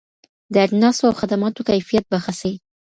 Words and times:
د 0.53 0.55
اجناسو 0.65 1.03
او 1.09 1.13
خدماتو 1.21 1.65
کيفيت 1.69 2.03
به 2.11 2.17
ښه 2.23 2.33
سي. 2.41 2.53